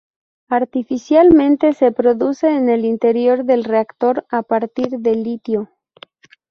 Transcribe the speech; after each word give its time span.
Artificialmente 0.49 1.73
se 1.73 1.91
produce 1.91 2.49
en 2.49 2.69
el 2.69 2.85
interior 2.85 3.45
del 3.45 3.63
reactor 3.63 4.25
a 4.31 4.41
partir 4.41 4.87
de 4.97 5.13
litio. 5.13 5.69